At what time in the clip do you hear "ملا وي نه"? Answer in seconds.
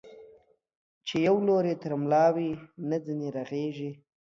2.01-2.97